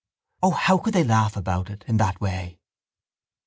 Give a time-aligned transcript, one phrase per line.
[0.41, 2.57] O how could they laugh about it that way?